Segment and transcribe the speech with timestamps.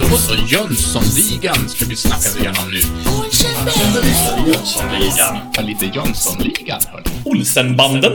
[0.00, 2.80] Då så, Jönssonligan ska vi snacka igenom nu.
[4.46, 5.38] Jönssonligan.
[5.62, 7.10] Lite Jönssonligan, hörni.
[7.24, 8.12] Olsenbanden.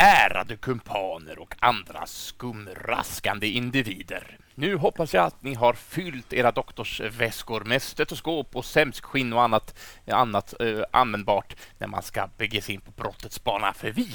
[0.00, 4.38] Ärade kumpaner och andra skumraskande individer.
[4.54, 9.78] Nu hoppas jag att ni har fyllt era doktorsväskor med stetoskop och sämskskinn och annat,
[10.06, 13.72] annat eh, användbart när man ska bege sig in på brottets bana.
[13.72, 14.08] För vi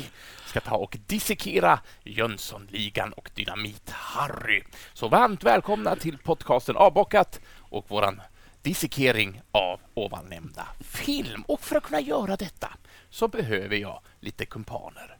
[0.46, 4.64] ska ta och dissekera Jönssonligan och Dynamit-Harry.
[4.94, 8.22] Så varmt välkomna till podcasten Avbockat och våran
[8.62, 11.44] dissekering av ovannämnda film.
[11.48, 12.74] Och för att kunna göra detta
[13.10, 15.18] så behöver jag lite kumpaner.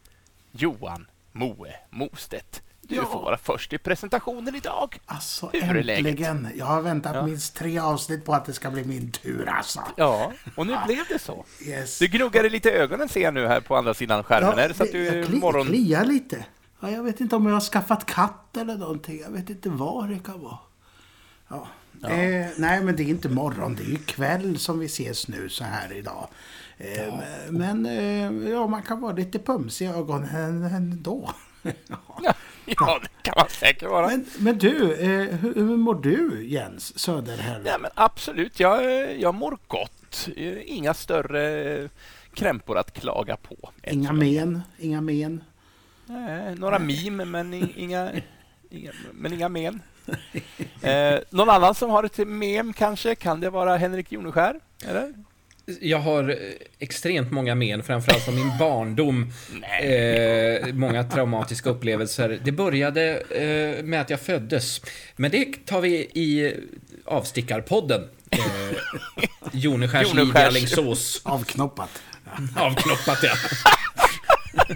[0.56, 2.62] Johan Moe Mostedt.
[2.82, 3.06] Du Ja.
[3.06, 5.00] får vara först i presentationen idag.
[5.06, 6.08] Alltså Hur är läget?
[6.08, 6.48] äntligen.
[6.56, 7.26] Jag har väntat Ja.
[7.26, 9.82] minst tre avsnitt på att det ska bli min tur alltså.
[9.98, 11.46] Ja, och nu blev det så.
[11.66, 12.00] Yes.
[12.00, 14.60] Du gnuggade lite ögonen ser jag nu här på andra sidan skärmen.
[14.60, 15.66] är det så att du jag är kli, morgon...
[15.68, 16.46] kliar lite.
[16.80, 19.20] Ja, jag vet inte om jag har skaffat katt eller någonting.
[19.20, 20.58] Jag vet inte vad det kan vara.
[21.48, 21.68] Ja.
[22.10, 23.76] Eh, nej, men det är inte morgon.
[23.76, 26.28] Det är ju kväll som vi ses nu så här idag.
[26.78, 27.14] Eh,
[27.50, 31.30] Men eh, ja, man kan vara lite pumsig i ögonen ändå.
[31.64, 31.72] Ja,
[32.66, 34.08] ja, det kan man säkert vara.
[34.08, 37.62] men, men du, eh, hur, hur mår du Jens Söderhäll?
[37.66, 38.84] Ja, men absolut, jag,
[39.20, 40.30] jag mår gott.
[40.66, 41.90] Inga större
[42.34, 43.56] krämpor att klaga på.
[43.84, 45.44] Inga men, inga men.
[46.06, 48.12] Nej, några mim, men inga,
[48.70, 49.82] inga, men inga men.
[50.82, 53.16] Eh, någon annan som har ett mem kanske?
[53.16, 54.60] Kan det vara Henrik Joneskär?
[54.86, 55.14] Eller?
[55.82, 56.38] Jag har
[56.80, 59.32] extremt många men, framförallt från min barndom.
[59.82, 62.40] Eh, många traumatiska upplevelser.
[62.44, 64.82] Det började eh, med att jag föddes.
[65.16, 66.54] Men det tar vi i
[67.06, 68.08] avstickarpodden.
[68.30, 68.40] Eh,
[69.52, 71.22] Joneskärs liv i Alingsås.
[71.26, 72.02] Avknoppat.
[72.56, 73.34] Avknoppat, ja.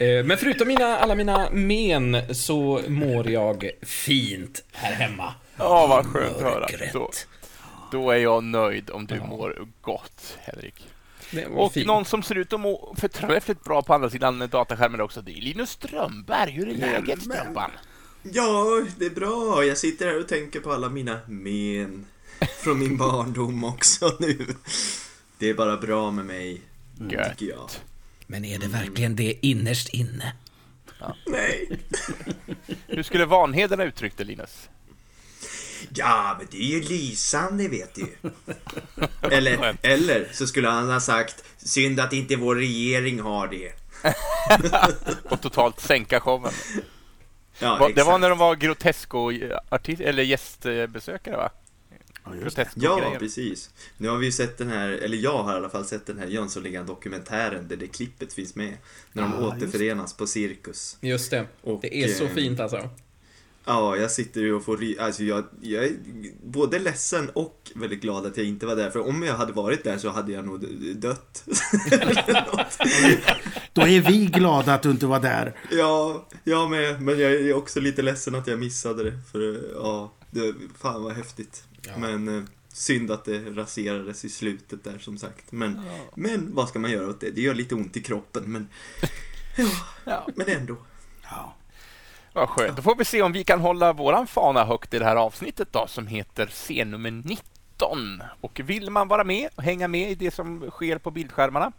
[0.00, 5.34] Eh, Men förutom mina, alla mina men så mår jag fint här hemma.
[5.56, 6.60] Ja, vad skönt att höra.
[6.60, 7.26] Mörkret.
[7.92, 10.88] Då, är jag nöjd om du mår gott, Henrik.
[11.54, 11.86] Och fint.
[11.86, 15.40] någon som ser ut att må förträffligt bra på andra sidan dataskärmen också, det är
[15.40, 16.50] Linus Strömberg.
[16.50, 17.70] Hur är läget, Strömpan?
[18.22, 19.64] Ja, det är bra.
[19.64, 22.06] Jag sitter här och tänker på alla mina men
[22.62, 24.46] från min barndom också nu.
[25.38, 26.60] Det är bara bra med mig,
[27.10, 27.38] Gött.
[27.38, 27.70] tycker jag.
[28.26, 30.32] Men är det verkligen det innerst inne?
[31.26, 31.78] Nej.
[32.86, 34.68] Hur skulle Vanheden ha uttryckt det, Linus?
[35.94, 38.06] Ja, men det är ju lysande, vet du.
[39.30, 43.72] Eller, eller så skulle han ha sagt, synd att inte vår regering har det.
[45.30, 46.52] Och totalt sänka showen.
[47.58, 48.20] Ja, Det var exakt.
[48.20, 51.50] när de var Grotesco-artist eller gästbesökare, va?
[52.24, 52.40] Ja.
[52.74, 53.70] Ja, precis.
[53.96, 56.18] Nu har vi ju sett den här, eller jag har i alla fall sett den
[56.18, 58.76] här Jönssonligan-dokumentären där det klippet finns med.
[59.12, 59.46] När de det.
[59.46, 60.96] återförenas på cirkus.
[61.00, 61.46] Just det.
[61.62, 62.88] Och, det är så eh, fint alltså.
[63.64, 65.92] Ja, jag sitter ju och får Alltså jag, jag är
[66.44, 68.90] både ledsen och väldigt glad att jag inte var där.
[68.90, 70.60] För om jag hade varit där så hade jag nog
[70.96, 71.44] dött.
[73.72, 75.56] Då är vi glada att du inte var där.
[75.70, 77.02] ja, jag med.
[77.02, 79.18] Men jag är också lite ledsen att jag missade det.
[79.32, 81.64] För ja, det, fan vad häftigt.
[81.96, 85.52] Men eh, synd att det raserades i slutet där som sagt.
[85.52, 85.80] Men,
[86.14, 87.30] men vad ska man göra åt det?
[87.30, 88.68] Det gör lite ont i kroppen men...
[90.04, 90.26] Ja.
[90.34, 90.76] Men ändå.
[91.22, 91.56] Ja.
[92.32, 92.76] Vad skönt.
[92.76, 95.68] Då får vi se om vi kan hålla våran fana högt i det här avsnittet
[95.72, 98.22] då, som heter scen nummer 19.
[98.40, 101.72] Och vill man vara med och hänga med i det som sker på bildskärmarna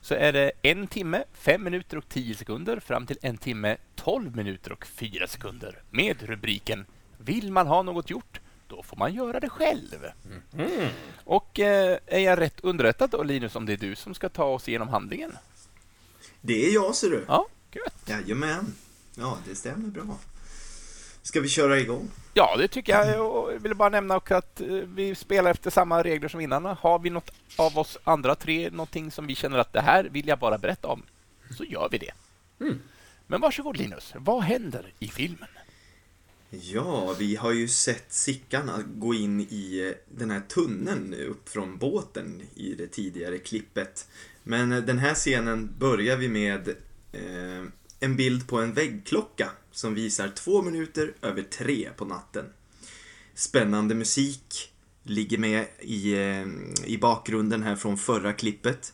[0.00, 4.36] så är det en timme, fem minuter och tio sekunder fram till en timme, tolv
[4.36, 6.86] minuter och fyra sekunder med rubriken
[7.18, 8.40] Vill man ha något gjort?
[8.68, 10.06] Då får man göra det själv.
[11.24, 14.44] Och eh, är jag rätt underrättad då, Linus, om det är du som ska ta
[14.44, 15.36] oss igenom handlingen?
[16.40, 17.24] Det är jag ser du.
[17.28, 18.02] Ja, gött.
[18.06, 18.74] Jajamän.
[19.18, 20.18] Ja, det stämmer bra.
[21.22, 22.10] Ska vi köra igång?
[22.34, 23.26] Ja, det tycker jag.
[23.26, 26.64] Och Jag vill bara nämna också att eh, vi spelar efter samma regler som innan.
[26.64, 30.28] Har vi något av oss andra tre någonting som vi känner att det här vill
[30.28, 31.02] jag bara berätta om,
[31.56, 32.12] så gör vi det.
[33.26, 35.48] Men varsågod Linus, vad händer i filmen?
[36.50, 41.78] Ja, vi har ju sett Sickan gå in i eh, den här tunneln upp från
[41.78, 44.08] båten i det tidigare klippet.
[44.42, 46.68] Men eh, den här scenen börjar vi med
[47.12, 47.64] eh,
[48.00, 52.46] en bild på en väggklocka som visar två minuter över tre på natten.
[53.34, 54.72] Spännande musik
[55.02, 56.46] ligger med i, eh,
[56.84, 58.92] i bakgrunden här från förra klippet.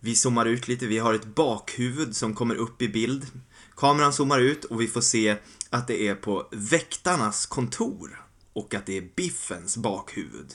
[0.00, 3.26] Vi zoomar ut lite, vi har ett bakhuvud som kommer upp i bild.
[3.76, 5.36] Kameran zoomar ut och vi får se
[5.70, 10.54] att det är på väktarnas kontor och att det är Biffens bakhuvud.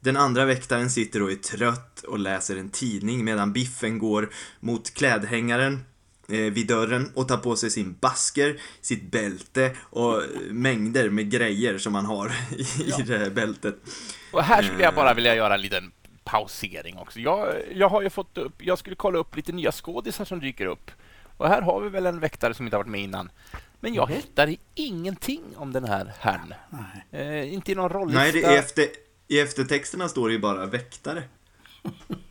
[0.00, 4.30] Den andra väktaren sitter och är trött och läser en tidning medan Biffen går
[4.60, 5.80] mot klädhängaren
[6.28, 11.94] vid dörren och tar på sig sin basker, sitt bälte och mängder med grejer som
[11.94, 12.26] han har
[12.56, 12.62] i,
[13.00, 13.74] i det här bältet.
[14.32, 15.92] Och här skulle jag bara vilja göra en liten
[16.24, 17.20] pausering också.
[17.20, 20.66] Jag, jag har ju fått upp, jag skulle kolla upp lite nya skådisar som dyker
[20.66, 20.90] upp.
[21.36, 23.30] Och här har vi väl en väktare som inte har varit med innan.
[23.80, 26.54] Men jag hittar ingenting om den här herrn.
[27.10, 28.20] Eh, inte i någon rollista.
[28.20, 28.86] Nej, det är efter,
[29.28, 31.22] i eftertexterna står det ju bara väktare.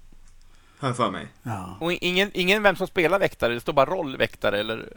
[0.79, 1.27] Har jag för mig.
[1.43, 1.77] Ja.
[1.81, 4.89] Och ingen, ingen vem som spelar väktare, det står bara rollväktare eller...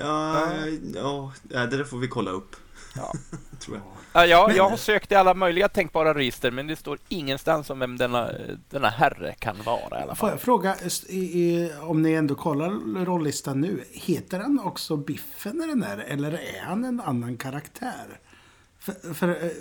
[0.00, 0.48] Ja,
[0.94, 2.56] ja, ja, det där får vi kolla upp.
[2.96, 3.12] Ja.
[3.60, 3.84] Tror jag.
[4.12, 7.78] Ja, jag, jag har sökt i alla möjliga tänkbara register men det står ingenstans om
[7.78, 8.30] vem denna,
[8.70, 10.30] denna herre kan vara i alla Får fall.
[10.30, 10.76] jag fråga,
[11.80, 16.62] om ni ändå kollar rollistan nu, heter han också Biffen i den där eller är
[16.62, 18.20] han en annan karaktär?
[18.78, 19.52] För, för,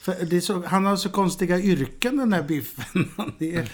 [0.00, 3.10] för det är så, han har så konstiga yrken den här Biffen.
[3.16, 3.70] Han, är,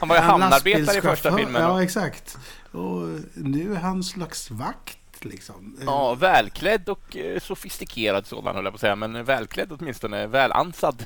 [0.00, 1.62] Han var ju hamnarbetare i första filmen.
[1.62, 2.38] Ja, exakt.
[2.70, 5.76] Och nu är han slags vakt liksom.
[5.86, 11.04] Ja, välklädd och eh, sofistikerad sådan höll jag på att säga, men välklädd åtminstone, välansad.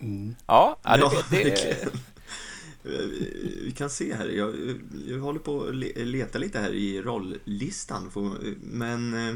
[0.00, 0.34] Mm.
[0.46, 1.88] Ja, ja, det, Ja, det.
[3.64, 4.54] Vi kan se här, jag,
[5.06, 8.10] jag håller på att le- leta lite här i rolllistan.
[8.60, 9.34] Men, eh,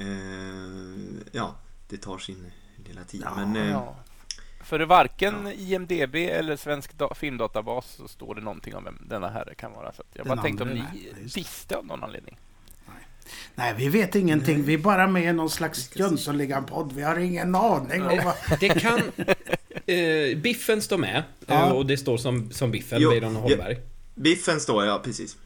[0.00, 0.98] eh,
[1.32, 1.54] ja,
[1.88, 2.50] det tar sin
[2.88, 3.22] lilla tid.
[3.24, 3.96] Ja, men, eh, ja.
[4.64, 9.54] För varken IMDB eller Svensk da- filmdatabas så står det någonting om vem denna herre
[9.54, 9.92] kan vara.
[9.92, 12.38] Så jag Den bara tänkte om ni nej, visste av någon anledning.
[13.54, 14.62] Nej, vi vet ingenting.
[14.62, 16.92] Vi är bara med i någon slags Jönssonligan-podd.
[16.92, 18.34] Vi har ingen aning om vad...
[18.60, 19.02] Det kan...
[19.86, 21.22] Eh, biffen står med.
[21.46, 21.66] Ja.
[21.66, 23.40] Eh, och det står som, som Biffen, Weiron ja.
[23.40, 23.78] Holmberg.
[24.14, 25.36] Biffen står, ja precis.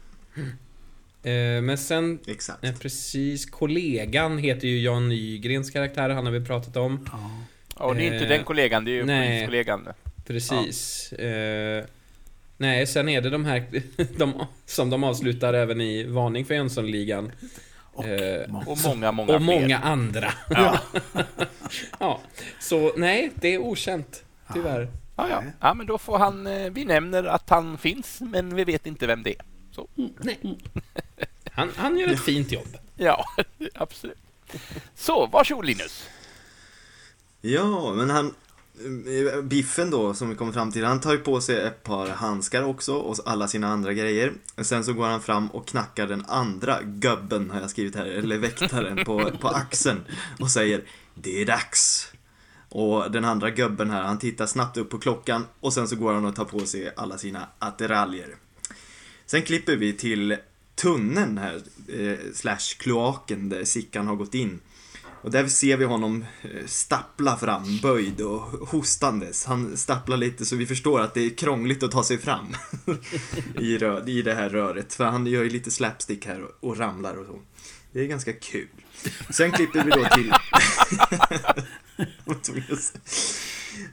[1.23, 2.19] Eh, men sen...
[2.27, 2.63] Exakt.
[2.63, 3.45] Eh, precis.
[3.45, 7.09] Kollegan heter ju Jan Nygrens karaktär, han har vi pratat om.
[7.11, 7.85] Ja.
[7.85, 9.29] Och det är inte Eh, den kollegan, det är ju nej.
[9.29, 9.87] poliskollegan.
[10.27, 11.13] Precis.
[11.13, 11.85] Eh,
[12.57, 13.63] nej, sen är det de här
[14.17, 17.31] de, som de avslutar även i Varning för Jönssonligan.
[17.93, 18.65] Och Eh, många.
[18.65, 19.59] Och många, många och fler.
[19.61, 20.33] många andra.
[20.49, 20.79] Ja.
[21.99, 22.21] Ja,
[22.59, 24.23] så nej, det är okänt.
[24.53, 24.87] Tyvärr.
[25.15, 25.43] Ja, ja.
[25.59, 26.47] Ja, men då får han...
[26.73, 29.41] Vi nämner att han finns, men vi vet inte vem det är.
[29.71, 29.87] Så.
[30.19, 30.39] Nej.
[31.55, 32.67] Han, han gör ett fint jobb.
[32.95, 33.25] Ja,
[33.73, 34.17] absolut.
[34.95, 36.07] Så, varsågod Linus.
[37.41, 38.33] Ja, men han...
[39.35, 42.07] eh, Biffen då, som vi kommer fram till, han tar ju på sig ett par
[42.07, 44.33] handskar också och alla sina andra grejer.
[44.61, 48.37] Sen så går han fram och knackar den andra gubben, har jag skrivit här, eller
[48.37, 50.01] väktaren, på, på axeln
[50.39, 50.83] och säger
[51.13, 52.11] Det är dags!
[52.69, 56.13] Och den andra gubben här, han tittar snabbt upp på klockan och sen så går
[56.13, 58.35] han och tar på sig alla sina attiraljer.
[59.25, 60.37] Sen klipper vi till
[60.75, 64.59] tunneln här, eh, slash kloaken där Sickan har gått in.
[65.23, 69.45] Och där ser vi honom eh, stappla fram, böjd och hostandes.
[69.45, 72.47] Han stapplar lite så vi förstår att det är krångligt att ta sig fram
[73.59, 74.93] i, rö- i det här röret.
[74.93, 77.39] För han gör ju lite slapstick här och, och ramlar och så.
[77.91, 78.67] Det är ganska kul.
[79.29, 80.33] Sen klipper vi då till...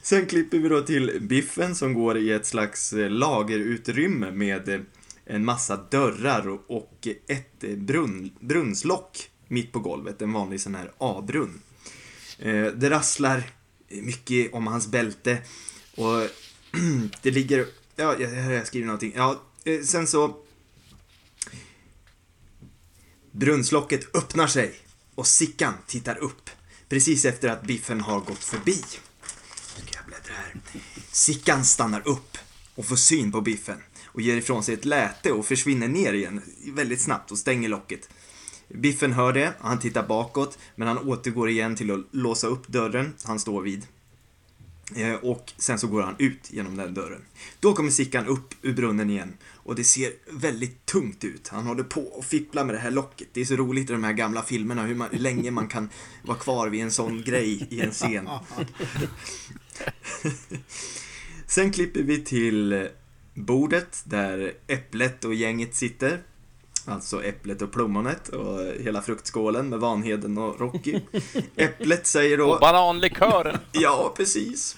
[0.03, 4.81] Sen klipper vi då till Biffen som går i ett slags eh, lagerutrymme med eh,
[5.31, 10.93] en massa dörrar och- ett eh, brunn, brunnslock mitt på golvet, en vanlig sån här
[10.99, 11.61] A-brunn.
[12.38, 13.50] Eh, det rasslar
[13.88, 15.38] mycket om hans bälte
[15.97, 16.29] och
[17.23, 17.67] det ligger,
[17.97, 19.12] ja, jag här har jag skrivit någonting.
[19.17, 20.37] Ja, eh, sen så
[23.32, 24.75] Brunnslocket öppnar sig
[25.15, 26.51] och Sickan tittar upp
[26.89, 28.77] precis efter att Biffen har gått förbi.
[28.77, 30.55] Nu ska jag bläddra här.
[31.13, 32.39] Sickan stannar upp
[32.75, 33.82] och får syn på Biffen
[34.20, 36.41] och ger ifrån sig ett läte och försvinner ner igen
[36.74, 38.08] väldigt snabbt och stänger locket.
[38.69, 43.15] Biffen hör det, han tittar bakåt, men han återgår igen till att låsa upp dörren
[43.24, 43.86] han står vid.
[44.96, 47.22] Eh, Och sen så går han ut genom den dörren.
[47.60, 51.48] Då kommer Sickan upp ur brunnen igen och det ser väldigt tungt ut.
[51.48, 53.29] Han håller på och fipplar med det här locket.
[53.32, 55.89] Det är så roligt i de här gamla filmerna hur, man, hur länge man kan
[56.22, 58.29] vara kvar vid en sån grej i en scen.
[61.46, 62.89] Sen klipper vi till
[63.34, 66.22] bordet där Äpplet och gänget sitter.
[66.84, 71.01] Alltså Äpplet och Plommonet och hela fruktskålen med Vanheden och Rocky.
[71.56, 72.51] Äpplet säger då...
[72.51, 73.58] Och bananlikören.
[73.72, 74.77] Ja, precis.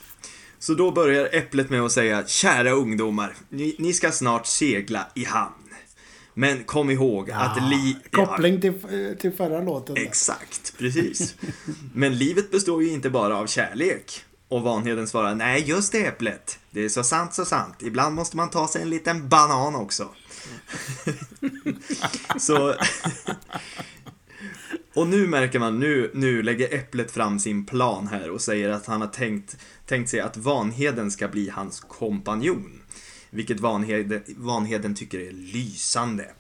[0.59, 5.25] Så då börjar Äpplet med att säga Kära ungdomar, ni, ni ska snart segla i
[5.25, 5.54] hamn.
[6.35, 7.97] Men kom ihåg att li...
[8.11, 8.75] Koppling till,
[9.21, 9.97] till förra låten.
[9.97, 11.35] Exakt, precis.
[11.94, 14.25] Men livet består ju inte bara av kärlek.
[14.52, 16.59] Och Vanheden svarar, nej just det Äpplet.
[16.71, 17.82] Det är så sant, så sant.
[17.82, 20.09] Ibland måste man ta sig en liten banan också.
[22.38, 22.75] så...
[24.94, 28.87] Och nu märker man, nu, nu lägger Äpplet fram sin plan här och säger att
[28.87, 29.56] han har tänkt,
[29.87, 32.82] tänkt sig att Vanheden ska bli hans kompanjon.
[33.30, 36.30] Vilket Vanheden, Vanheden tycker är lysande.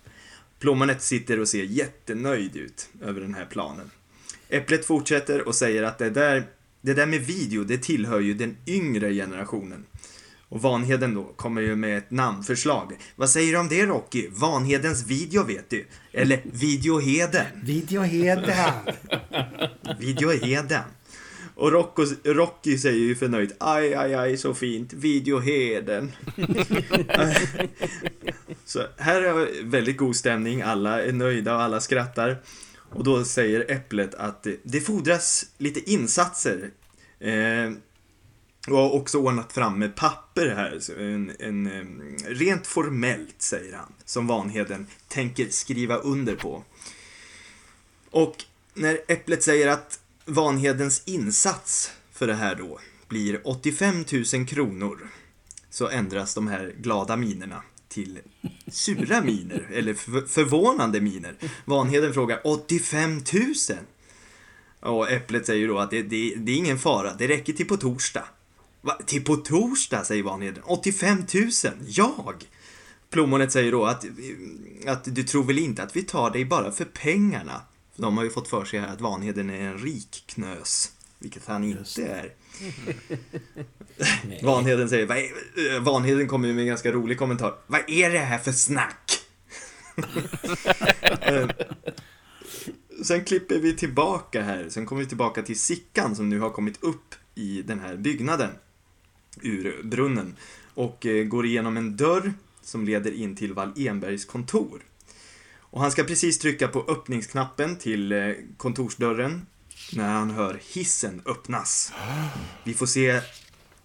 [0.58, 3.90] Plommonet sitter och ser jättenöjd ut över den här planen.
[4.48, 6.46] Äpplet fortsätter och säger att det där,
[6.82, 9.84] det där med video, det tillhör ju den yngre generationen.
[10.48, 12.92] Och Vanheden då kommer ju med ett namnförslag.
[13.16, 14.28] Vad säger du om det Rocky?
[14.30, 15.86] Vanhedens video vet du.
[16.12, 17.46] Eller Videoheden.
[17.62, 18.72] Videoheden.
[20.00, 20.82] Videoheden.
[21.54, 24.92] Och Rocco, Rocky säger ju förnöjt aj, aj, aj, så fint.
[24.92, 26.12] Videoheden.
[28.64, 30.62] så här är väldigt god stämning.
[30.62, 32.38] Alla är nöjda och alla skrattar.
[32.94, 36.70] Och då säger Äpplet att det- fordras lite insatser.
[37.20, 37.72] Eh,
[38.68, 40.78] och har också ordnat fram med papper här.
[40.80, 41.84] Så en, en, eh,
[42.28, 46.64] rent formellt, säger han, som Vanheden tänker skriva under på.
[48.10, 48.44] Och
[48.74, 55.08] när Äpplet säger att Vanhedens insats för det här då blir 85 000 kronor
[55.70, 58.18] så ändras de här glada minerna till
[58.66, 59.94] sura miner, eller
[60.26, 61.34] förvånande miner.
[61.64, 63.22] Vanheden frågar 85 000?
[64.80, 67.76] Och Äpplet säger då att det, det, det är ingen fara, det räcker till på
[67.76, 68.24] torsdag.
[68.80, 68.98] Va?
[69.06, 70.62] Till på torsdag, säger Vanheden.
[70.62, 71.50] 85 000?
[71.86, 72.34] Jag?
[73.10, 74.04] Plommonet säger då att,
[74.86, 77.60] att du tror väl inte att vi tar dig bara för pengarna?
[77.96, 80.92] De har ju fått för sig här att Vanheden är en rik knös,
[81.22, 82.32] vilket han inte är.
[84.44, 85.22] Vanheden säger, "Vad är,
[85.76, 87.54] eh, Vanheden kommer ju med en ganska rolig kommentar.
[87.66, 89.18] Vad är det här för snack?
[91.20, 91.48] Eh,
[93.04, 96.82] Sen klipper vi tillbaka här, sen kommer vi tillbaka till Sickan som nu har kommit
[96.82, 98.50] upp i den här byggnaden
[99.42, 100.36] ur brunnen
[100.74, 104.82] och eh, går igenom en dörr som leder in till Wall Enbergs kontor.
[105.60, 109.46] Och han ska precis trycka på öppningsknappen till kontorsdörren
[109.96, 111.92] när han hör hissen öppnas.
[112.64, 113.20] Vi får se...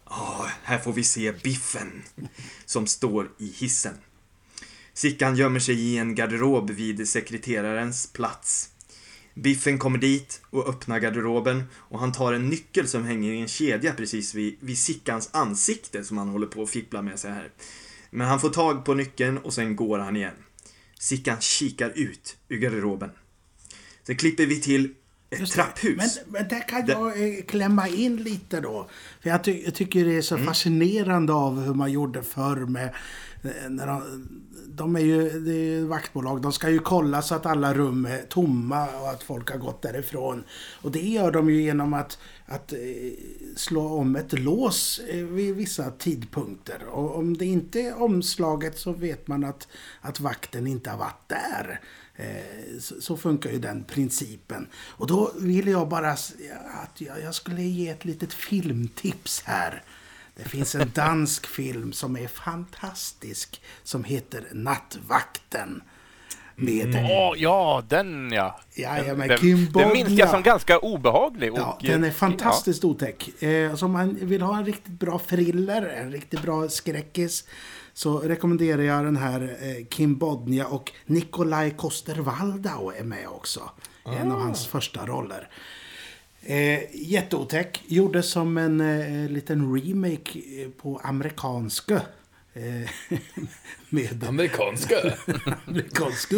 [0.05, 2.03] Oh, här får vi se Biffen
[2.65, 3.93] som står i hissen.
[4.93, 8.69] Sickan gömmer sig i en garderob vid sekreterarens plats.
[9.33, 13.47] Biffen kommer dit och öppnar garderoben och han tar en nyckel som hänger i en
[13.47, 17.51] kedja precis vid, vid Sickans ansikte som han håller på att fippla med sig här.
[18.09, 20.35] Men han får tag på nyckeln och sen går han igen.
[20.99, 23.09] Sickan kikar ut ur garderoben.
[24.03, 24.93] Sen klipper vi till
[25.29, 25.61] ett Just det.
[25.63, 25.97] trapphus.
[25.97, 27.07] Men, men där kan jag
[27.37, 28.87] eh, klämma in lite då.
[29.21, 32.85] För jag, ty jag tycker det är så fascinerande av hur man gjorde förr med...
[33.43, 34.27] eh, När de,
[34.67, 38.05] de är ju det är ju vaktbolag, de ska ju kolla så att alla rum
[38.05, 40.43] är tomma och att folk har gått därifrån.
[40.81, 42.77] Och det gör de ju genom att, att eh,
[43.55, 46.83] slå om ett lås vid vissa tidpunkter.
[46.91, 49.67] Och om det inte är omslaget så vet man att,
[50.01, 51.81] att vakten inte har varit där.
[52.17, 54.67] Eh, Så, funkar ju den principen.
[54.75, 59.83] Och då vill jag bara att jag, skulle ge ett litet filmtips här.
[60.35, 65.81] Det finns en dansk film som är fantastisk som heter Nattvakten.
[66.59, 68.59] Med, Åh, ja, den ja.
[68.73, 71.53] Jajamän, den, Kim den minns jag som ganska obehaglig.
[71.53, 73.43] Och, Ja, den är eh, fantastiskt otäck.
[73.43, 77.43] Eh, så om man vill ha en riktigt bra thriller, en riktigt bra skräckis,
[77.97, 83.69] så rekommenderar jag den här eh, Kim Bodnia och Nikolaj Koster-Waldau är med också.
[84.05, 85.49] En av hans första roller.
[86.41, 87.83] Eh, jätteotäck.
[87.87, 92.01] Gjordes som en eh, liten remake eh, på amerikanska.
[92.53, 92.89] Eh,
[93.89, 94.95] med Amerikanska.
[95.67, 96.35] amerikanska.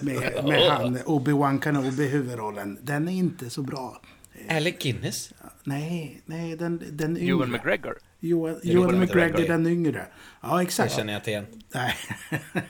[0.00, 2.78] Med, med han Obi-Wan Kenobi huvudrollen.
[2.82, 4.02] Den är inte så bra.
[4.48, 5.32] Alec Guinness.
[5.64, 7.34] Nej, nej, den, den yngre.
[7.34, 7.98] Ewan McGregor.
[8.20, 10.06] Johan, Det Johan McGregor, den yngre.
[10.40, 10.92] Ja, Det exakt.
[10.92, 11.46] känner jag inte igen.
[11.74, 11.94] Nej.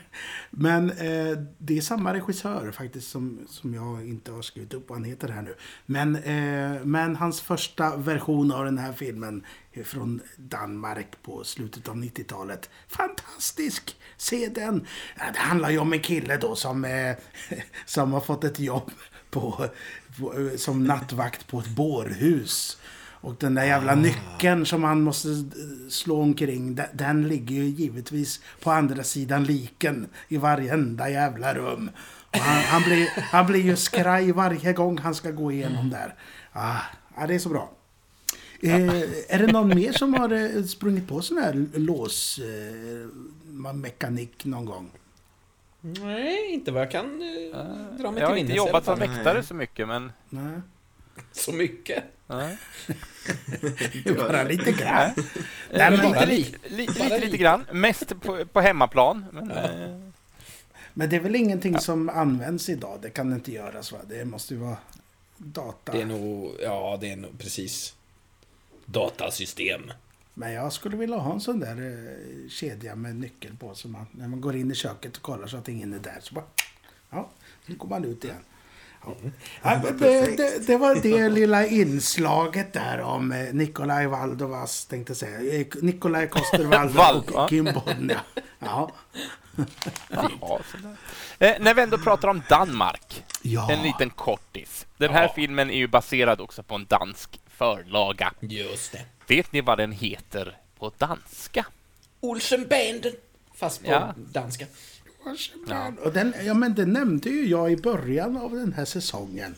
[0.49, 4.97] Men eh, det är samma regissör faktiskt som, som jag inte har skrivit upp vad
[4.97, 5.55] han heter här nu.
[5.85, 9.45] Men, eh, men hans första version av den här filmen
[9.83, 12.69] från Danmark på slutet av 90-talet.
[12.87, 13.95] Fantastisk!
[14.17, 14.87] Se den!
[15.33, 17.15] Det handlar ju om en kille då som, eh,
[17.85, 18.91] som har fått ett jobb
[19.29, 19.65] på,
[20.19, 22.77] på, eh, som nattvakt på ett bårhus.
[23.27, 25.35] Och den där jävla nyckeln som han måste eh,
[25.89, 31.89] slå omkring, de- den ligger ju givetvis på andra sidan liken i varenda jävla rum.
[32.31, 36.15] Och han, han, blir, han blir ju skraj varje gång han ska gå igenom där.
[36.51, 36.77] Ah,
[37.17, 37.71] ja, det är så bra.
[38.61, 38.87] Eh,
[39.27, 44.89] är det någon mer som har eh, sprungit på sån här låsmekanik eh, någon gång?
[45.81, 47.09] Nej, inte vad jag kan eh,
[48.01, 50.11] dra mig Jag har till inte jobbat som väktare så mycket, men...
[50.29, 50.59] Nej,
[51.31, 52.03] Så mycket.
[52.27, 52.57] Nej.
[54.17, 55.11] bara lite grann.
[55.73, 57.37] Nej, men- lite, lite, lite, Bara lite, lite.
[57.37, 57.65] grann.
[57.71, 59.25] Mest på, på hemmaplan.
[59.31, 59.99] Men, eh,
[60.93, 62.99] Men det är väl ingenting som används idag?
[63.01, 63.99] Det kan det inte göras va?
[64.09, 64.77] Det måste ju vara
[65.37, 65.91] data.
[65.91, 67.95] Det är nog, ja det är nog precis
[68.85, 69.91] datasystem.
[70.33, 73.75] Men jag skulle vilja ha en sån där eh, kedja med nyckel på.
[73.75, 76.17] Så man, när man går in i köket och kollar så att ingen är där.
[76.21, 76.45] Så bara
[77.09, 77.29] Ja,
[77.67, 78.35] så går man ut igen.
[79.07, 79.29] Ja.
[79.61, 85.15] Ja, men det, det, det var det lilla inslaget där om eh, Nikolaj Valdovas, tänkte
[85.15, 85.59] säga.
[85.59, 86.29] Eh, Nikolaj
[86.93, 87.23] va?
[87.33, 88.19] och Kim Bodnia.
[88.59, 88.91] Ja.
[90.71, 90.95] Sådär.
[91.39, 93.71] Eh, när vi ändå pratar om Danmark, Ja.
[93.71, 94.85] en liten kortis.
[94.97, 95.33] Den här Ja.
[95.35, 98.33] filmen är ju baserad också på en dansk förlaga.
[98.39, 99.05] Just det.
[99.35, 101.65] Vet ni vad den heter på danska?
[102.19, 103.11] Olsenbanden.
[103.55, 104.11] Fast på
[105.67, 105.91] Ja.
[106.03, 109.55] Och den, ja, men det nämnde ju jag i början av den här säsongen.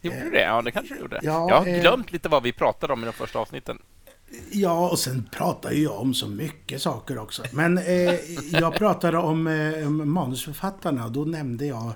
[0.00, 0.40] Gjorde du det?
[0.42, 1.20] Ja, det kanske du gjorde.
[1.22, 3.78] ja, jag har eh, glömt lite vad vi pratade om i de första avsnitten.
[4.50, 7.42] Ja, och sen pratar ju jag om så mycket saker också.
[7.52, 8.14] Men eh,
[8.60, 11.92] jag pratade om eh, manusförfattarna och då nämnde jag,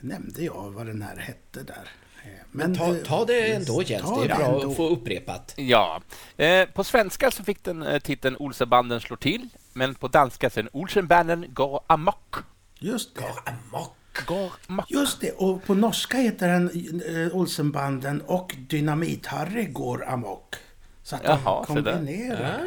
[0.00, 1.88] nämnde jag vad den här hette där.
[2.24, 4.70] Eh, Men Ta, eh, ta det ändå Jens, ta det är bra ändå.
[4.70, 5.54] att få upprepat.
[5.56, 6.00] Ja.
[6.36, 10.68] Eh, på svenska så fick den eh, titeln Olsenbanden slår till, men på danska sen
[10.72, 12.34] Olsenbanden går amok.
[12.78, 13.24] Just det.
[13.46, 13.96] Amok.
[14.26, 14.90] Går amok.
[14.90, 16.70] Just det, och på norska heter den
[17.26, 20.54] eh, Olsenbanden och Dynamit-Harry går amok.
[21.02, 22.64] Så att Jaha, de kombinerar.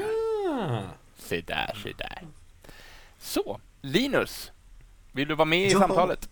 [0.50, 0.82] Ah.
[1.18, 2.28] Se där, se där.
[3.20, 4.52] Så, Linus.
[5.12, 5.80] Vill du vara med i Ja.
[5.80, 6.30] samtalet?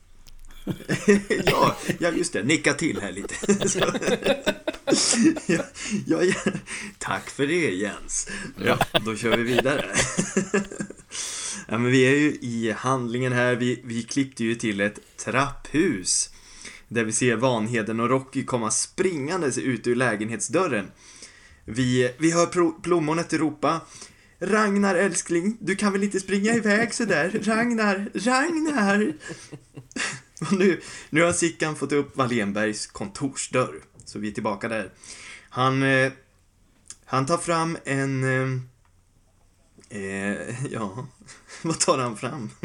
[1.46, 2.44] ja, ja, just det.
[2.44, 3.36] Nicka till här lite.
[6.08, 6.52] Ja, ja.
[6.98, 8.28] Tack för det, Jens.
[8.66, 9.86] Ja, då kör vi vidare.
[11.68, 13.56] ja, men vi är ju i handlingen här.
[13.56, 16.30] Vi, vi klippte ju till ett trapphus.
[16.88, 20.92] Där vi ser Vanheden och Rocky komma springandes ut ur lägenhetsdörren.
[21.66, 23.82] Vi, vi hör plommonet ropa
[24.40, 27.40] Ragnar älskling, du kan väl inte springa iväg sådär?
[27.44, 29.14] Ragnar, Ragnar!
[30.42, 33.82] Och nu, nu har Sickan fått upp Wallenbergs kontorsdörr.
[34.06, 34.92] Så vi är tillbaka där.
[35.50, 36.12] Han, eh,
[37.06, 38.24] han tar fram en...
[38.24, 38.60] Eh,
[40.02, 41.08] eh ja,
[41.68, 42.50] vad tar han fram?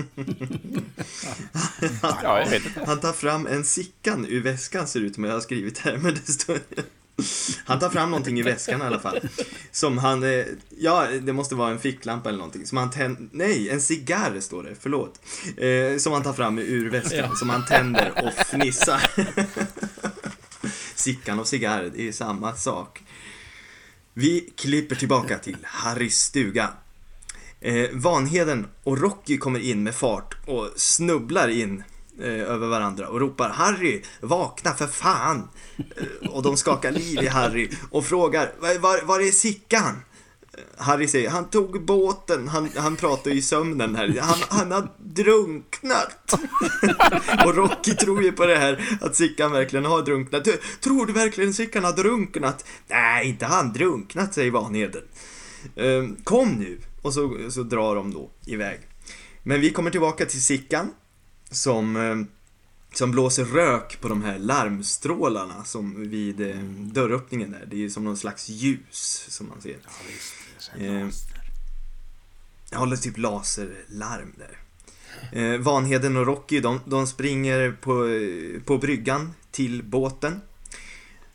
[2.22, 2.84] Ja, inte.
[2.86, 5.96] Han tar fram en Sickan ur väskan ser det ut som jag har skrivit här,
[5.96, 6.58] men det står...
[7.64, 9.20] Han tar fram någonting i väskan i alla fall.
[9.72, 10.44] Som han, eh,
[10.78, 12.66] ja det måste vara en ficklampa eller någonting.
[12.66, 15.20] Som han tänder, nej en cigarr står det, förlåt.
[15.56, 19.10] Eh, som han tar fram ur väskan, som han tänder och fnissar.
[20.94, 23.02] Sickan och cigarr, det är samma sak.
[24.14, 26.70] Vi klipper tillbaka till Harrys stuga.
[27.60, 31.84] Eh, Vanheden och Rocky kommer in med fart och snubblar in
[32.20, 35.48] eh, över varandra och ropar Harry, vakna för fan!
[35.76, 40.02] Eh, och de skakar liv i Harry och frågar, var, var, var är Sickan?
[40.52, 44.72] Eh, Harry säger, han tog båten, han, han pratar ju i sömnen här, han, han
[44.72, 46.34] har drunknat.
[47.44, 50.48] och Rocky tror ju på det här, att Sickan verkligen har drunknat.
[50.80, 52.64] Tror du verkligen Sickan har drunknat?
[52.88, 55.02] Nej, inte han drunknat, säger Vanheden.
[55.76, 56.78] Ehm, kom nu!
[57.02, 58.80] Och så, så drar de då iväg.
[59.42, 60.90] Men vi kommer tillbaka till Sickan
[61.50, 62.26] som, ehm,
[62.92, 67.66] som blåser rök på de här larmstrålarna som vid eh, dörröppningen där.
[67.70, 69.76] Det är ju som någon slags ljus som man ser.
[70.78, 71.08] Eh,
[72.70, 74.58] Jag håller typ laserlarm där.
[75.32, 80.40] Eh, Vanheden och Rocky, de, de springer på, eh, på bryggan till båten.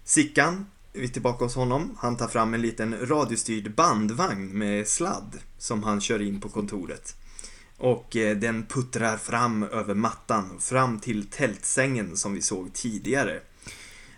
[0.04, 1.97] Sickan, vi är tillbaka hos honom.
[1.99, 7.15] Han tar fram en liten radiostyrd bandvagn med sladd som han kör in på kontoret.
[7.77, 13.39] Och eh, den puttrar fram över mattan, fram till tältsängen som vi såg tidigare.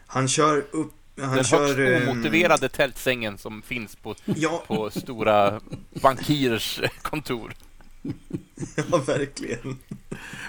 [0.08, 0.94] Han kör upp...
[1.22, 1.78] Han Den kör...
[1.78, 5.62] högst ehm, omotiverade tältsängen som finns på, Ja, på stora
[6.02, 7.54] bankiers kontor.
[8.76, 9.78] ja, verkligen.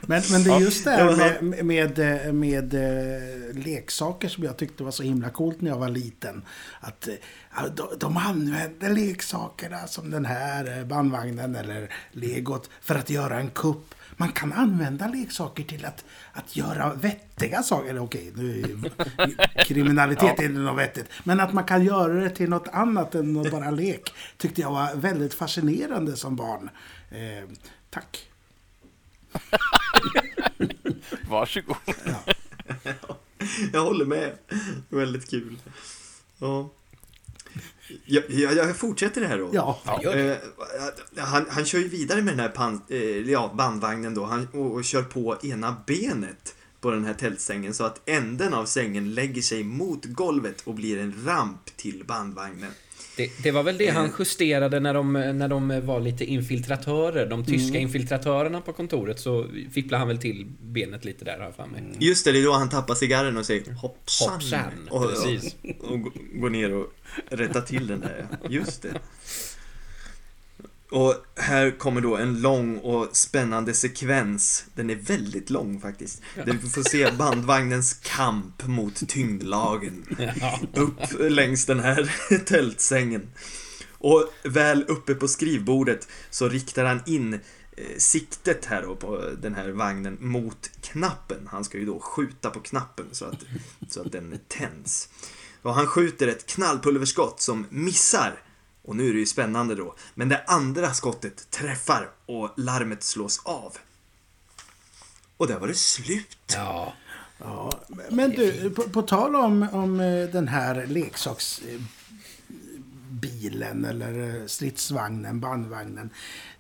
[0.06, 4.56] Men, men det är just det här med, med, med, med eh, leksaker som jag
[4.56, 6.42] tyckte var så himla coolt när jag var liten.
[6.80, 7.14] Att eh,
[7.76, 13.50] de, de använde leksakerna som den här eh, bandvagnen eller legot för att göra en
[13.50, 13.94] kupp.
[14.20, 17.90] Man kan använda leksaker till att, att göra vettiga saker.
[17.90, 18.78] Eller okej, nu
[19.66, 20.42] kriminalitet Ja.
[20.42, 21.06] är inte något vettigt.
[21.24, 24.10] Men att man kan göra det till något annat än att bara lek.
[24.36, 26.70] Tyckte jag var väldigt fascinerande som barn.
[27.10, 27.48] Eh,
[27.90, 28.28] tack.
[31.28, 31.76] Varsågod.
[33.72, 34.32] Jag håller med.
[34.88, 35.58] Väldigt kul.
[36.38, 36.70] Ja.
[38.04, 39.50] Jag, jag, jag fortsätter det här då.
[39.52, 39.80] Ja.
[40.14, 40.36] Eh,
[41.16, 42.98] han, han kör ju vidare med den här pan, eh,
[43.30, 47.84] ja, bandvagnen då han, och, och kör på ena benet på den här tältsängen så
[47.84, 52.70] att änden av sängen lägger sig mot golvet och blir en ramp till bandvagnen.
[53.18, 57.26] Det, det var väl det han justerade när de, när de var lite infiltratörer.
[57.26, 61.66] De tyska infiltratörerna på kontoret så fipplade han väl till benet lite där, har för
[61.66, 61.82] mig.
[61.98, 64.32] Just det, det är då han tappar cigarren och säger hoppsan.
[64.32, 65.56] Hoppsan, och, precis.
[65.80, 66.00] Och, och
[66.34, 66.86] går ner och
[67.30, 68.26] rättar till den där.
[68.48, 68.94] Just det.
[70.90, 74.64] Och här kommer då en lång och spännande sekvens.
[74.74, 76.22] Den är väldigt lång faktiskt.
[76.34, 80.04] Där vi får se bandvagnens kamp mot tyngdlagen.
[80.74, 83.30] Upp längs den här tältsängen.
[83.98, 87.40] Och väl uppe på skrivbordet så riktar han in eh,
[87.98, 91.48] siktet här då på den här vagnen mot knappen.
[91.50, 93.44] Han ska ju då skjuta på knappen så att,
[93.88, 95.08] så att den tänds.
[95.62, 98.42] Och han skjuter ett knallpulverskott som missar.
[98.88, 99.94] Och nu är det ju spännande då.
[100.14, 103.76] Men det andra skottet träffar och larmet slås av.
[105.36, 106.54] Och där var det slut.
[106.54, 106.92] Ja.
[107.38, 107.72] Ja,
[108.10, 116.10] men du, på, på tal om, om eh, den här leksaksbilen eller eh, stridsvagnen, bandvagnen.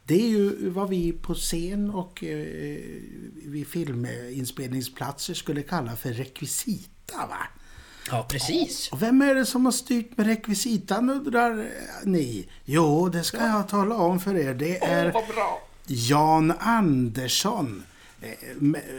[0.04, 2.78] Det är ju vad vi på scen och eh,
[3.44, 7.16] vid filminspelningsplatser skulle kalla för rekvisita.
[7.16, 7.46] Va?
[8.10, 8.88] Ja, precis.
[8.92, 11.68] Och vem är det som har styrt med rekvisitan undrar
[12.04, 12.48] ni?
[12.64, 14.54] Jo, det ska jag tala om för er.
[14.54, 15.12] Det är
[15.86, 17.82] Jan Andersson.
[18.20, 18.30] Eh,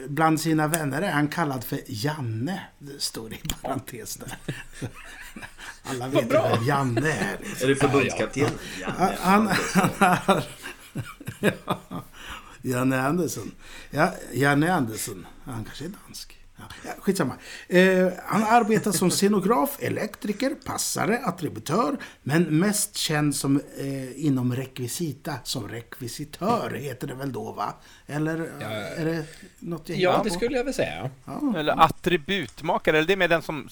[0.08, 2.62] Bland sina vänner är han kallad för Janne.
[2.80, 4.38] Det står i parentes där.
[5.84, 7.38] Alla vet ju vem Janne är.
[7.64, 8.50] Är det förbundskapten?
[8.82, 9.50] Ja, Han,
[10.00, 10.42] han.
[12.62, 13.52] Janne Andersson.
[13.90, 15.28] Ja, Janne Andersson.
[15.44, 16.39] Han kanske är dansk.
[16.60, 17.34] Ja, ja, skitsamma.
[17.68, 25.34] Eh, han arbetar som scenograf, elektriker, passare, attributör, men mest känd som eh, inom rekvisita,
[25.44, 27.74] som rekvisitör heter det väl då va?
[28.08, 28.40] Eller
[28.98, 29.26] är det
[29.60, 30.36] något jag Ja, det på?
[30.36, 31.10] skulle jag väl säga.
[31.58, 33.70] Eller attributmakare, eller det är med den som...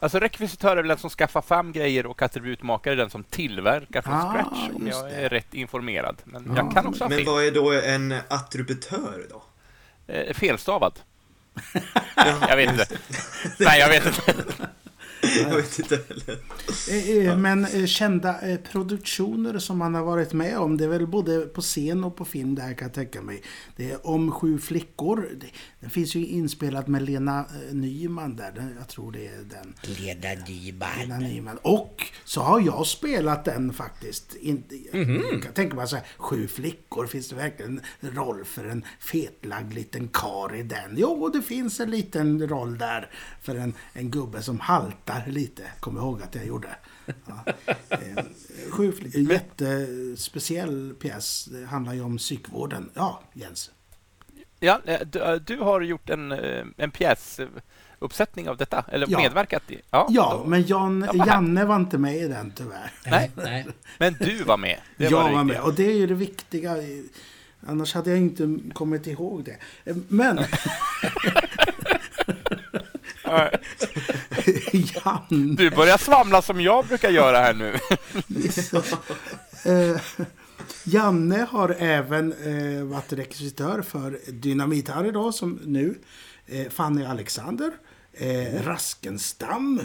[0.00, 4.02] Alltså rekvisitör är väl den som skaffar fram grejer och attributmakare är den som tillverkar
[4.02, 5.10] från Ah, scratch, om jag det.
[5.14, 6.16] är rätt informerad.
[6.24, 9.42] Men Ja, jag kan också ha Men vad är då en attributör då?
[10.12, 11.00] Eh, felstavad.
[12.48, 12.86] Jag vet inte.
[13.58, 14.34] Nej, jag vet inte.
[15.48, 16.38] Jag vet inte heller.
[16.90, 18.36] Eh, eh, Men eh, kända
[18.72, 22.24] produktioner som han har varit med om, det är väl både på scen och på
[22.24, 23.42] film det här kan jag tänka mig.
[23.76, 25.28] Det är Om sju flickor.
[25.80, 28.52] Den finns ju inspelat med Lena Nyman där.
[28.52, 29.74] Den- Jag tror det är den.
[29.98, 30.88] Leda Dyban.
[31.00, 31.58] Lena Nyman.
[31.62, 34.34] Och så har jag spelat den faktiskt.
[34.40, 35.22] Inte, Mhm.
[35.32, 37.06] Jag kan tänka mig så här, sju flickor.
[37.06, 40.94] Finns det verkligen en roll för en fetlagd liten kar i den?
[40.96, 43.10] Jo, det finns en liten roll där
[43.42, 45.62] för en, en gubbe som haltar lite.
[45.80, 46.68] Kom ihåg att jag gjorde.
[47.26, 47.44] Ja.
[47.88, 47.98] Eh,
[48.70, 49.20] Sju flickor.
[49.20, 51.44] Jättespeciell pjäs.
[51.44, 52.90] Det handlar ju om psykvården.
[52.94, 53.70] Ja, Jens.
[54.60, 56.32] Ja, eh, du, eh, du har gjort en,
[56.76, 59.18] en pjäsuppsättning av detta, eller Ja.
[59.18, 59.80] medverkat i?
[59.90, 62.92] Ja, Ja, då- men Jan, här- Janne var inte med i den tyvärr.
[63.06, 63.66] Nej, Nej.
[63.98, 64.80] men du var med.
[64.96, 66.76] Det jag var, var, med och det är ju det viktiga.
[67.66, 69.56] Annars hade jag inte kommit ihåg det.
[70.08, 70.38] Men
[73.32, 73.50] Ja,
[74.72, 77.74] Jan, Du börjar svamla som jag brukar göra här nu.
[79.64, 80.00] eh,
[80.84, 85.98] Janne har även eh, varit rekvisitör för Dynamit-Harry då, som nu.
[86.46, 87.70] Eh, Fanny Alexander,
[88.12, 89.80] eh, Raskenstam.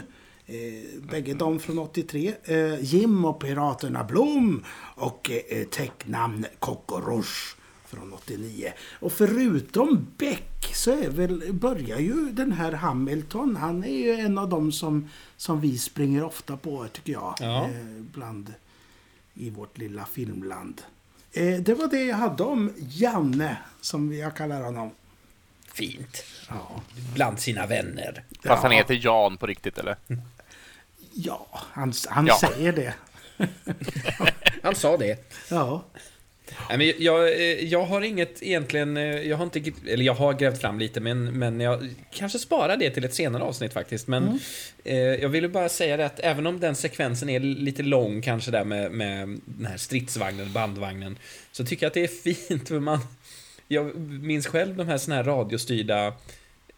[0.46, 2.34] Eh, bägge de från 83.
[2.44, 7.56] Eh, Jim och Piraterna Blom och eh, tecknamn Kokorosh
[7.88, 8.72] från 89.
[9.00, 14.38] Och förutom Beck så är väl, börjar ju den här Hamilton, han är ju en
[14.38, 17.34] av dem som, som vi springer ofta på tycker jag.
[17.40, 17.64] Ja.
[17.64, 17.70] Eh,
[18.14, 18.54] bland,
[19.34, 20.82] I vårt lilla filmland.
[21.32, 24.90] Eh, det var det jag hade om Janne, som jag kallar honom.
[25.72, 26.24] Fint.
[26.48, 26.82] Ja,
[27.14, 28.24] Bland sina vänner.
[28.44, 28.78] Fast han Ja.
[28.78, 29.96] heter Jan på riktigt, eller?
[31.12, 32.38] ja han, han Ja.
[32.40, 32.94] säger det.
[34.62, 35.30] Han sa det.
[35.50, 35.84] Ja.
[36.68, 40.32] Nej, men jag, eh, jag har inget egentligen, eh, jag har inte, eller jag har
[40.32, 44.08] grävt fram lite men, men jag kanske sparar det till ett senare avsnitt faktiskt.
[44.08, 44.40] Men
[44.84, 48.50] eh, jag ville bara säga det att även om den sekvensen är lite lång kanske
[48.50, 51.18] där med, med den här stridsvagnen, bandvagnen,
[51.52, 52.98] så tycker jag att det är fint för man,
[53.68, 56.12] jag minns själv de här såna här radiostyrda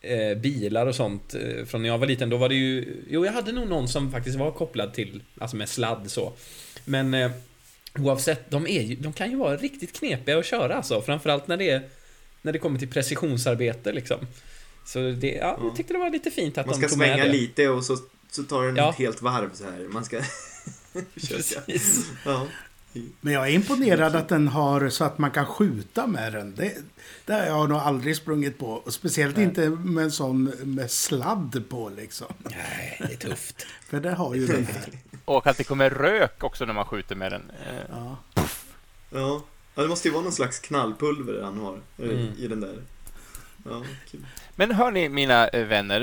[0.00, 2.30] eh, bilar och sånt eh, från när jag var liten.
[2.30, 5.56] Då var det ju, jo jag hade nog någon som faktiskt var kopplad till, alltså
[5.56, 6.33] med sladd så.
[6.85, 7.30] Men eh,
[7.98, 11.03] Oavsett, de, är ju, de kan ju vara riktigt knepiga att köra alltså.
[11.03, 11.83] Framförallt när det, är,
[12.42, 14.18] när det kommer till precisionsarbete liksom.
[14.87, 17.09] Så det, ja, jag tyckte det var lite fint att Man de ska tog med
[17.09, 17.33] svänga det.
[17.33, 17.96] lite och så,
[18.31, 18.90] så tar den Ja.
[18.90, 19.88] ett helt varv så här.
[19.88, 20.20] Man ska.
[21.29, 22.07] Precis.
[22.24, 22.46] Ja.
[23.20, 26.55] Men jag är imponerad att den har så att man kan skjuta med den.
[26.55, 26.74] Det,
[27.26, 28.66] det har jag nog aldrig sprungit på.
[28.66, 32.26] Och speciellt inte med en sån med sladd på liksom.
[32.38, 33.66] Nej, det är tufft.
[33.88, 34.88] För det har ju den här.
[35.24, 37.52] Och att det kommer rök också när man skjuter med den.
[37.90, 38.16] Ja.
[39.11, 39.42] Ja.
[39.74, 42.33] ja, det måste ju vara någon slags knallpulver han har eh, Mm.
[42.38, 42.76] i den där.
[43.64, 44.26] Ja, kul.
[44.56, 46.00] Men hör ni mina eh, vänner,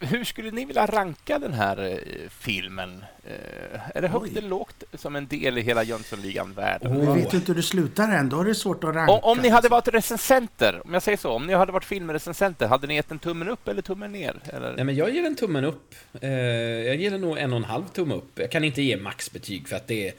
[0.00, 3.04] hur skulle ni vilja ranka den här eh, filmen?
[3.24, 4.38] Eh, är det högt Oj.
[4.38, 7.00] eller lågt som en del i hela Jönssonligan-världen?
[7.00, 8.28] Vi vet inte hur det slutar än.
[8.28, 9.12] Då är det svårt att ranka.
[9.12, 12.66] Om, om ni hade varit recensenter, om jag säger så, om ni hade varit filmrecensenter,
[12.66, 14.36] hade ni gett en tummen upp eller tummen ner?
[14.44, 14.72] Eller?
[14.76, 15.94] Nej, men jag ger en tummen upp.
[16.20, 18.38] Eh, jag ger den nog en och en halv tumme upp.
[18.38, 20.12] Jag kan inte ge maxbetyg för att det,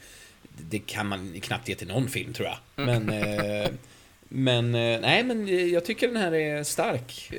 [0.70, 2.86] det kan man knappt ge till någon film tror jag.
[2.86, 3.70] Men, eh,
[4.28, 7.32] men eh, nej, men jag tycker den här är stark.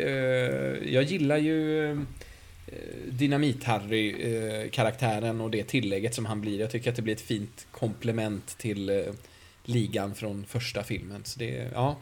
[0.85, 1.97] Jag gillar ju
[3.09, 6.59] Dynamit-Harry-karaktären och det tillägget som han blir.
[6.59, 9.05] Jag tycker att det blir ett fint komplement till eh,
[9.63, 11.25] ligan från första filmen.
[11.25, 11.97] Så det, ja.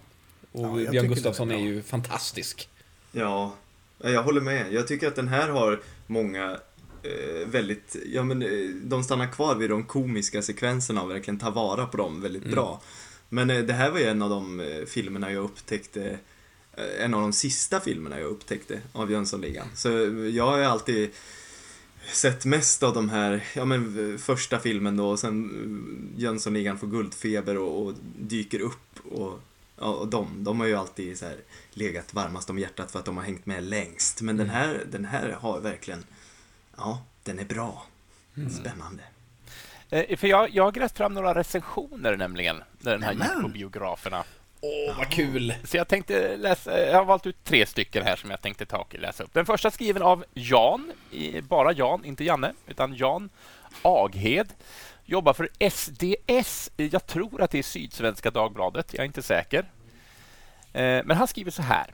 [0.52, 2.70] Och Ja, Björn Gustafsson är, är ju fantastisk.
[3.12, 3.56] Ja,
[4.04, 4.74] jag håller med.
[4.74, 6.60] Jag tycker att den här har många
[7.04, 8.50] eh, väldigt, ja men eh,
[8.84, 12.82] de stannar kvar vid de komiska sekvenserna och verkligen tar vara på dem väldigt bra.
[13.30, 16.18] Men eh, det här var ju en av de eh, filmerna jag upptäckte, eh,
[17.00, 19.68] en av de sista filmerna jag upptäckte av Jönssonligan.
[19.76, 21.10] Så eh, jag har ju alltid
[22.12, 26.78] sett mest av de här, ja men eh, första filmen då och sen eh, Jönssonligan
[26.78, 29.42] får guldfeber och, och dyker upp och
[29.82, 31.38] Ja, och de, de har ju alltid så här
[31.74, 34.22] legat varmast om hjärtat för att de har hängt med längst.
[34.22, 36.04] Men den, här, den här har verkligen,
[36.78, 37.86] ja, den är bra.
[38.60, 39.04] Spännande.
[39.90, 43.48] Eh, för jag, jag har grävt fram några recensioner nämligen, när den här gick på
[43.48, 44.24] biograferna.
[44.62, 45.54] Åh, vad kul!
[45.64, 48.78] Så jag tänkte läsa, jag har valt ut tre stycken här som jag tänkte ta
[48.78, 49.34] och läsa upp.
[49.34, 50.92] Den första skriven av Jan,
[51.50, 53.30] bara Jan, inte Janne, utan Jan
[53.82, 54.54] Aghed.
[55.06, 59.60] Jobbar för SDS, jag tror att det är Sydsvenska Dagbladet, jag är inte säker.
[60.74, 61.94] Eh, Men han skriver så här.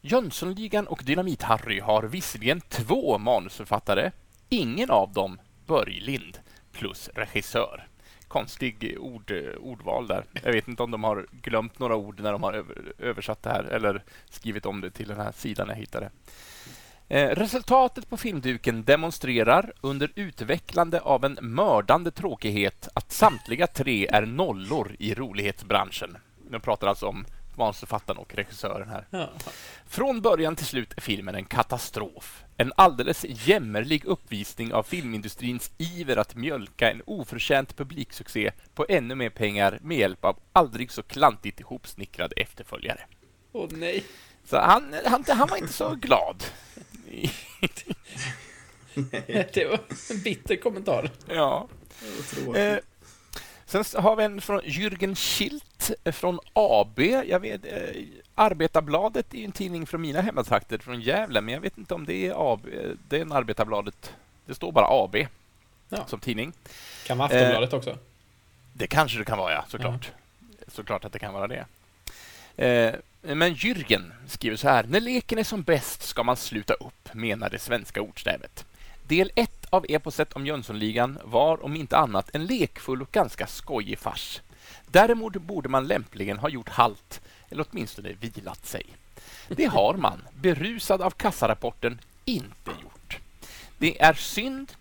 [0.00, 4.10] Jönssonligan och Dynamit-Harry har visserligen två manusförfattare,
[4.48, 6.38] ingen av dem Börje Lind,
[6.72, 7.86] plus regissör.
[8.32, 10.24] Konstig ord, eh, ordval där.
[10.42, 13.50] Jag vet inte om de har glömt några ord när de har över, översatt det
[13.50, 16.10] här eller skrivit om det till den här sidan jag hittade.
[17.08, 24.26] Eh, resultatet på filmduken demonstrerar under utvecklande av en mördande tråkighet att samtliga tre är
[24.26, 26.16] nollor i rolighetsbranschen.
[26.50, 27.24] De pratar alltså om
[27.56, 29.06] manusförfattaren och regissören här.
[29.10, 29.30] Ja.
[29.86, 32.44] Från början till slut är filmen en katastrof.
[32.56, 39.30] En alldeles jämmerlig uppvisning av filmindustrins iver att mjölka en oförtjänt publiksuccé på ännu mer
[39.30, 43.00] pengar med hjälp av aldrig så klantigt ihopsnickrade efterföljare.
[43.52, 44.04] Åh nej.
[44.44, 46.44] Så han, han, han var inte så glad.
[49.54, 51.10] Det var en bitter kommentar.
[51.28, 51.68] ja.
[53.74, 56.98] Eh, sen har vi en från Jürgen Schilt eh, från AB.
[57.26, 58.02] Jag vet, eh,
[58.34, 62.06] Arbetarbladet är ju en tidning från mina hemmatrakter, från Gävle, men jag vet inte om
[62.06, 62.66] det är AB.
[62.66, 64.12] eh, Det är en Arbetarbladet.
[64.46, 65.16] Det står bara AB
[65.88, 66.06] Ja.
[66.06, 66.52] som tidning.
[67.06, 67.98] Kan vara Aftonbladet också.
[68.72, 70.10] Det kanske det kan vara, ja, såklart.
[70.68, 71.64] Såklart att det kan vara det.
[72.56, 74.84] Eh, men Jürgen skriver så här.
[74.84, 78.64] När leken är som bäst ska man sluta upp, menar det svenska ordstävet.
[79.12, 83.98] Del 1 av eposet om Jönssonligan var om inte annat en lekfull och ganska skojig
[83.98, 84.40] fars.
[84.86, 87.20] Däremot borde man lämpligen ha gjort halt,
[87.50, 88.86] eller åtminstone vilat sig.
[89.48, 93.18] Det har man, berusad av kassarapporten, inte gjort.
[93.78, 94.72] Det är synd.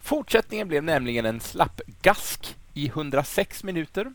[0.00, 4.12] Fortsättningen blev nämligen en slappgask i 106 minuter.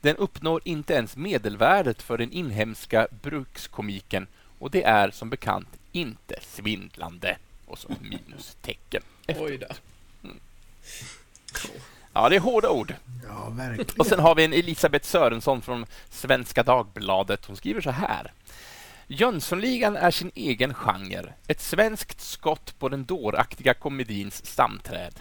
[0.00, 4.26] Den uppnår inte ens medelvärdet för den inhemska brukskomiken
[4.58, 7.36] och det är som bekant inte svindlande.
[7.66, 9.02] Och så minustecken.
[9.28, 9.66] Oj då.
[12.12, 12.94] Ja, det är hårda ord.
[13.28, 13.90] Ja, verkligen.
[13.98, 17.44] Och sen har vi en Elisabeth Sörensson från Svenska Dagbladet.
[17.44, 18.32] Hon skriver så här.
[19.06, 21.32] Jönssonligan är sin egen genre.
[21.46, 25.20] Ett svenskt skott på den dåraktiga komedins stamträd.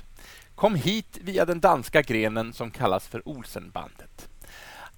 [0.56, 4.30] Kom hit via den danska grenen som kallas för Olsenbandet.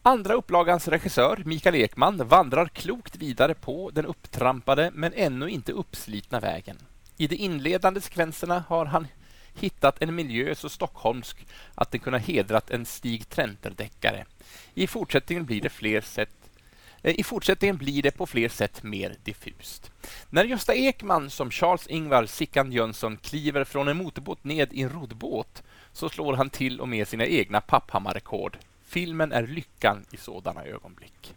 [0.02, 6.40] Andra upplagans regissör, Mikael Ekman, vandrar klokt vidare på den upptrampade men ännu inte uppslitna
[6.40, 6.78] vägen.
[7.18, 9.08] I de inledande sekvenserna har han
[9.56, 14.26] hittat en miljö så stockholmsk att den kunde hedrat en Stig Trenter-deckare.
[14.74, 16.50] I fortsättningen blir det fler sätt
[17.02, 19.92] eh, i fortsättningen blir det på fler sätt mer diffust.
[20.30, 25.64] När Gösta Ekman som Charles-Ingvar Sickan Jönsson kliver från en motorbåt ned i en roddbåt
[25.94, 28.58] så slår han till och med sina egna Papphammar-rekord.
[28.86, 31.34] Filmen är lyckan i sådana ögonblick.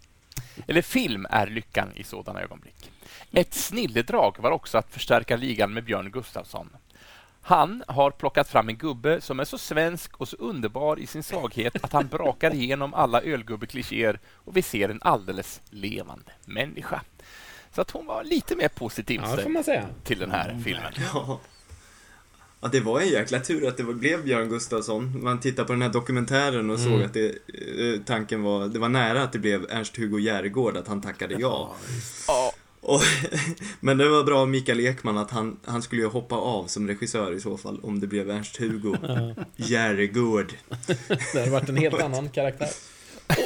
[0.66, 2.90] Eller film är lyckan i sådana ögonblick.
[3.32, 6.70] Ett snilledrag var också att förstärka ligan med Björn Gustafsson.
[7.42, 11.22] Han har plockat fram en gubbe som är så svensk och så underbar i sin
[11.22, 17.02] svaghet att han brakar igenom alla ölgubbeklichéer och vi ser en alldeles levande människa.
[17.74, 19.36] Så att hon var lite mer positiv Ja,
[20.04, 20.92] till den här filmen.
[21.14, 21.40] Ja.
[22.60, 25.22] Ja, det var en jäkla tur att det blev Björn Gustafsson.
[25.22, 28.88] Man tittar på den här dokumentären och såg att det, eh, tanken var, det var
[28.88, 31.76] nära att det blev Ernst-Hugo Järegård, att han tackade ja.
[32.28, 33.00] Ja, Och,
[33.80, 36.88] men det var bra av Mikael Ekman att han, han skulle ju hoppa av som
[36.88, 38.96] regissör i så fall om det blev Ernst-Hugo
[39.56, 40.52] Järegård.
[41.32, 42.68] Det hade varit en helt annan karaktär.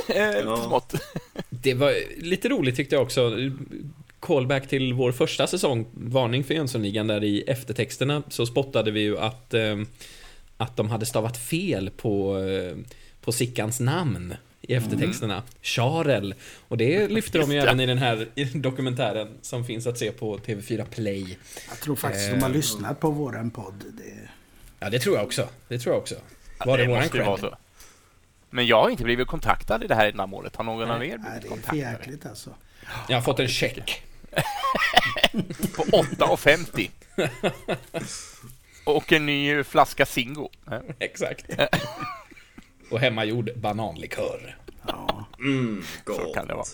[0.09, 0.87] Eh, Ja.
[1.51, 3.33] Det var lite roligt tyckte jag också.
[4.23, 9.19] Callback till vår första säsong, Varning för Jönssonligan, där i eftertexterna så spottade vi ju
[9.19, 9.77] att, eh,
[10.57, 12.77] att de hade stavat fel på, eh,
[13.21, 15.43] på Sickans namn i eftertexterna.
[15.63, 16.35] Charel.
[16.69, 17.63] Och det lyfter de ju det.
[17.63, 21.39] även i den här dokumentären som finns att se på TV4 Play.
[21.69, 23.85] Jag tror faktiskt de har Eh, lyssnat på våran podd.
[23.93, 24.29] Det...
[24.81, 25.49] Ja, det tror jag också.
[25.69, 26.15] Det tror jag också.
[26.59, 27.51] Ja, Var det, våran ju vara cred?
[28.51, 30.57] Men jag har inte blivit kontaktad i det här ändamålet.
[30.57, 31.77] Har någon av er blivit det är för kontaktad?
[31.77, 32.51] jäkligt alltså.
[33.09, 34.03] Jag har fått en check.
[35.77, 36.91] På 8,50.
[38.85, 40.51] Och en ny flaska Zingo.
[40.99, 41.45] Exakt.
[42.91, 44.59] Och hemmagjord bananlikör.
[44.87, 45.27] Ja.
[45.39, 46.35] Mm, Så gott.
[46.35, 46.67] kan det vara.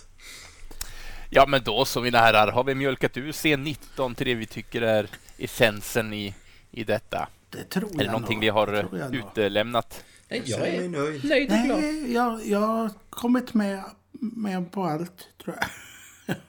[1.30, 4.82] Ja, men då så mina herrar, har vi mjölkat ur C19 till det vi tycker
[4.82, 5.06] är
[5.38, 6.34] essensen i,
[6.70, 7.28] i detta?
[7.50, 8.42] Det tror jag Är det någonting nog.
[8.42, 8.66] vi har
[9.10, 9.14] nog.
[9.14, 10.04] utelämnat?
[10.28, 11.24] Nej, Jag är är nöjd.
[11.24, 11.80] nöjd och glad.
[11.80, 13.82] Nej, jag, jag har kommit med,
[14.20, 15.68] med på allt, tror jag.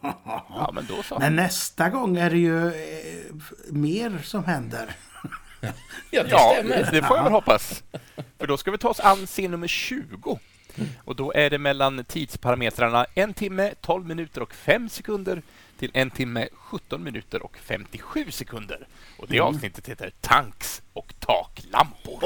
[0.01, 1.19] Ja, men då så.
[1.19, 3.33] Men nästa gång är det ju eh,
[3.69, 4.95] mer som händer.
[6.11, 6.89] Ja, det Ja, stämmer.
[6.91, 7.83] det får jag väl hoppas.
[8.37, 10.39] För då ska vi ta oss an scen nummer 20.
[11.03, 15.41] Och då är det mellan tidsparametrarna en timme, 12 minuter och 5 sekunder
[15.79, 18.87] till en timme, 17 minuter och 57 sekunder.
[19.17, 22.19] Och det avsnittet heter Tanks och taklampor.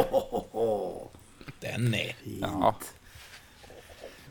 [1.60, 2.16] Den är...
[2.42, 2.76] Ja.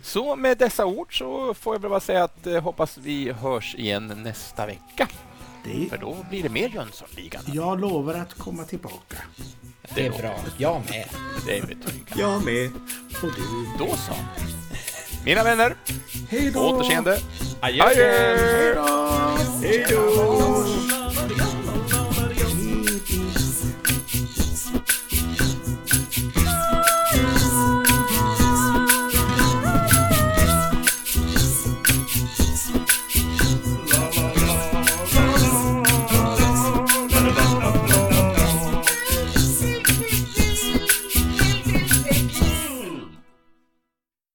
[0.03, 3.75] Så med dessa ord så får jag väl bara säga att eh, hoppas vi hörs
[3.75, 5.09] igen nästa vecka.
[5.65, 7.43] Det, För då blir det mer Jönssonligan.
[7.47, 9.17] jag lovar att komma tillbaka.
[9.95, 10.35] Det är bra.
[10.59, 11.09] Jag med.
[11.47, 12.05] Det är betyg.
[12.17, 12.71] Jag med.
[13.23, 13.67] Och du.
[13.79, 14.13] Då så.
[15.25, 15.75] Mina vänner,
[16.31, 16.61] Hej då!
[16.61, 17.19] återseende.
[17.61, 17.85] Adjö.
[17.85, 18.37] Adjö!
[18.37, 18.87] Hej då!
[19.63, 20.82] Hej då!